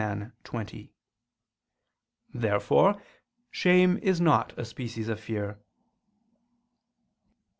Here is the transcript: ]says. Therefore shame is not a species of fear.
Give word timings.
]says. 0.01 0.87
Therefore 2.33 2.99
shame 3.51 3.99
is 4.01 4.19
not 4.19 4.51
a 4.57 4.65
species 4.65 5.07
of 5.07 5.19
fear. 5.19 5.59